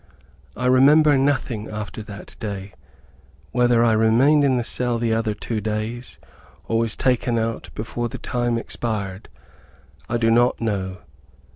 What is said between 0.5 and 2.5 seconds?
I remember nothing after that